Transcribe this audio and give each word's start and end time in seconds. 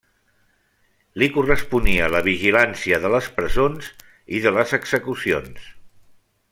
Li 1.23 1.27
corresponia 1.35 2.07
la 2.15 2.21
vigilància 2.29 2.99
de 3.05 3.13
les 3.17 3.27
presons 3.41 3.93
i 4.39 4.43
de 4.47 4.55
les 4.59 4.75
execucions. 4.83 5.73